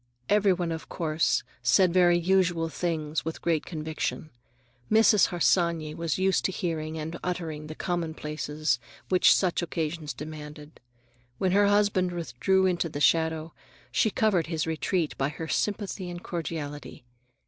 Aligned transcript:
Every 0.29 0.51
one, 0.51 0.71
of 0.71 0.89
course, 0.89 1.43
said 1.61 1.93
very 1.93 2.17
usual 2.17 2.69
things 2.69 3.23
with 3.23 3.39
great 3.43 3.67
conviction. 3.67 4.31
Mrs. 4.91 5.27
Harsanyi 5.27 5.93
was 5.93 6.17
used 6.17 6.43
to 6.45 6.51
hearing 6.51 6.97
and 6.97 7.19
uttering 7.23 7.67
the 7.67 7.75
commonplaces 7.75 8.79
which 9.09 9.31
such 9.31 9.61
occasions 9.61 10.13
demanded. 10.15 10.79
When 11.37 11.51
her 11.51 11.67
husband 11.67 12.13
withdrew 12.13 12.65
into 12.65 12.89
the 12.89 12.99
shadow, 12.99 13.53
she 13.91 14.09
covered 14.09 14.47
his 14.47 14.65
retreat 14.65 15.15
by 15.19 15.29
her 15.29 15.47
sympathy 15.47 16.09
and 16.09 16.23
cordiality. 16.23 17.05